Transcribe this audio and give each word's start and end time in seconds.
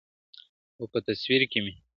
او 0.79 0.85
په 0.91 0.99
تصوير 1.07 1.41
كي 1.51 1.59
مي, 1.65 1.73